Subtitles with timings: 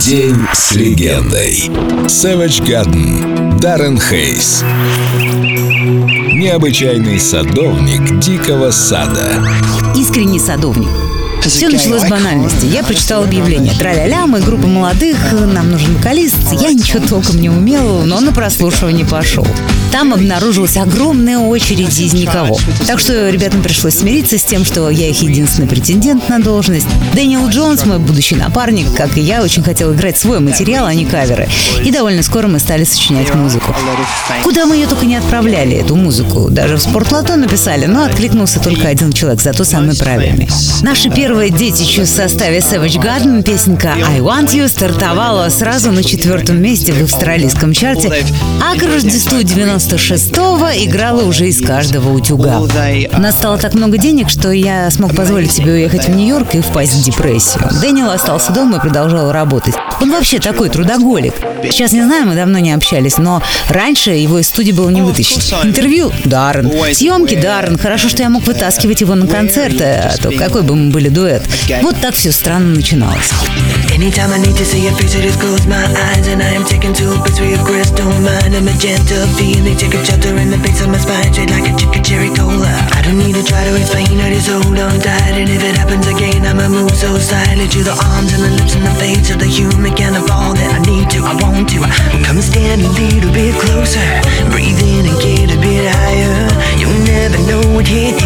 [0.00, 1.70] День с легендой.
[2.06, 3.58] Savage Garden.
[3.58, 4.62] Даррен Хейс.
[6.34, 9.42] Необычайный садовник дикого сада.
[9.96, 10.88] Искренний садовник.
[11.46, 12.66] Все началось с банальности.
[12.66, 13.74] Я прочитал объявление.
[13.74, 16.36] Траля-ля, мы группа молодых, нам нужен вокалист.
[16.52, 19.46] Я ничего толком не умел, но на прослушивание пошел.
[19.92, 22.58] Там обнаружилась огромная очередь из никого.
[22.86, 26.88] Так что ребятам пришлось смириться с тем, что я их единственный претендент на должность.
[27.12, 31.04] Дэниел Джонс, мой будущий напарник, как и я, очень хотел играть свой материал, а не
[31.04, 31.48] каверы.
[31.84, 33.74] И довольно скоро мы стали сочинять музыку.
[34.42, 36.48] Куда мы ее только не отправляли, эту музыку.
[36.50, 40.48] Даже в спортлото написали, но откликнулся только один человек, зато самый правильный.
[40.82, 46.04] Наши первые Первое детище в составе Savage Garden песенка «I Want You» стартовала сразу на
[46.04, 48.24] четвертом месте в австралийском чарте,
[48.62, 52.60] а к Рождеству 96-го играла уже из каждого утюга.
[52.60, 56.60] У нас стало так много денег, что я смог позволить себе уехать в Нью-Йорк и
[56.60, 57.68] впасть в депрессию.
[57.80, 59.74] Дэниел остался дома и продолжал работать.
[60.00, 61.34] Он вообще такой трудоголик.
[61.64, 65.52] Сейчас не знаю, мы давно не общались, но раньше его из студии было не вытащить.
[65.64, 66.70] Интервью– Даррен.
[66.94, 67.76] Съемки– Даррен.
[67.76, 71.47] Хорошо, что я мог вытаскивать его на концерты, а то какой бы мы были дуэт.
[71.81, 73.31] Вот так все странно начиналось.
[73.99, 76.63] Anytime I need to see your face, I just close my eyes And I am
[76.63, 80.49] taken to a place where your crystal mind A magenta feeling, take a shelter in
[80.51, 83.43] the base of my spine Straight like a chicken cherry cola I don't need to
[83.43, 86.95] try to explain, I just hold on tight And if it happens again, I'ma move
[86.95, 90.15] so silently To the arms and the lips and the face of the human kind
[90.15, 91.83] of all that I need to, I want to
[92.23, 94.05] Come stand a little bit closer
[94.53, 96.47] Breathe in and get a bit higher
[96.79, 98.22] You'll never know what hit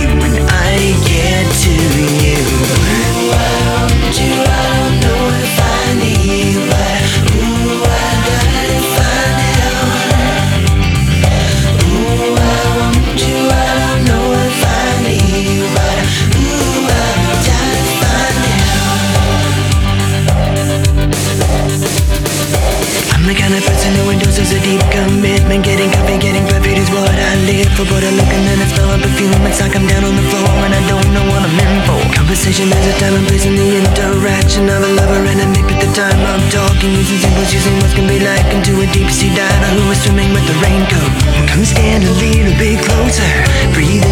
[26.07, 27.85] Getting comfy, getting is what I live for.
[27.91, 30.27] But I look and then I smell a perfume It's like I'm down on the
[30.31, 30.49] floor.
[30.63, 32.01] And I don't know what I'm in for.
[32.15, 35.69] Conversation is a time and place in the interaction Of a lover and a mate
[35.69, 36.97] But the time I'm talking.
[36.97, 40.33] Using symbols, using what can be like Into a deep sea diver who is swimming
[40.33, 41.13] with the raincoat?
[41.53, 43.29] Come stand a little bit closer.
[43.77, 44.08] Breathe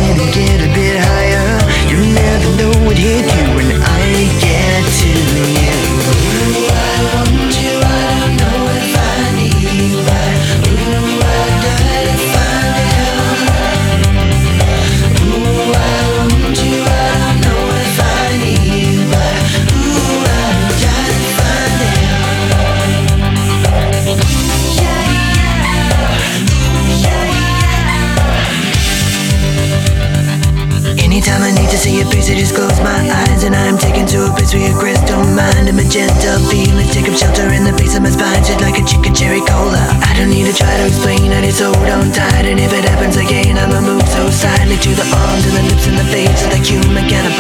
[32.27, 35.69] I just close my eyes And I'm taken to a place where your crystal mind
[35.69, 38.83] A magenta feeling, take up shelter in the base of my spine Shit like a
[38.83, 39.79] chicken cherry cola.
[40.03, 42.83] I don't need to try to explain, I just hold on tight And if it
[42.83, 46.43] happens again, I'ma move so silently To the arms and the lips and the face
[46.43, 47.36] of the human cannibal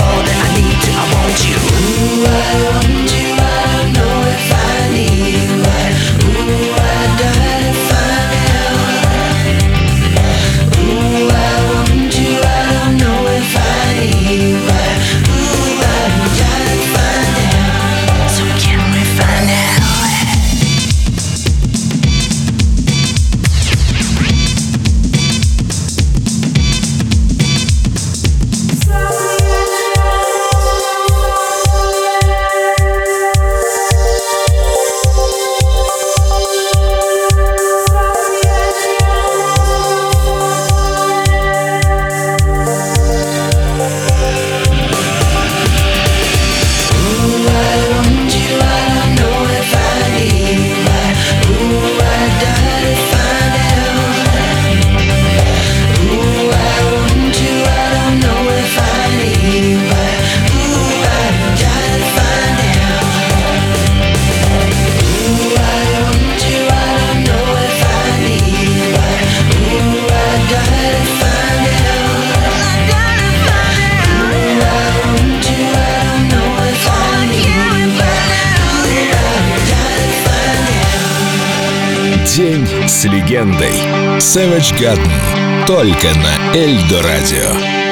[82.36, 83.72] День с легендой.
[84.18, 85.66] Savage Garden.
[85.66, 87.85] Только на Эльдо Радио.